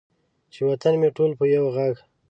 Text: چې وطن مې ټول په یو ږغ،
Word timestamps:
چې 0.53 0.61
وطن 0.69 0.93
مې 1.01 1.09
ټول 1.17 1.31
په 1.39 1.43
یو 1.55 1.65
ږغ، 1.75 1.93